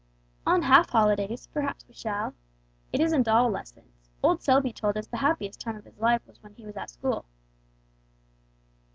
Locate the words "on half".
0.47-0.89